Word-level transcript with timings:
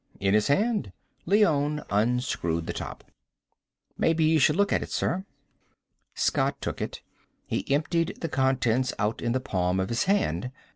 "In 0.19 0.33
his 0.33 0.47
hand." 0.47 0.93
Leone 1.27 1.83
unscrewed 1.91 2.65
the 2.65 2.73
top. 2.73 3.03
"Maybe 3.99 4.23
you 4.23 4.39
should 4.39 4.55
look 4.55 4.73
at 4.73 4.81
it, 4.81 4.89
sir." 4.89 5.25
Scott 6.15 6.59
took 6.59 6.81
it. 6.81 7.03
He 7.45 7.71
emptied 7.71 8.17
the 8.19 8.27
contents 8.27 8.95
out 8.97 9.21
in 9.21 9.33
the 9.33 9.39
palm 9.39 9.79
of 9.79 9.89
his 9.89 10.05
hand. 10.05 10.49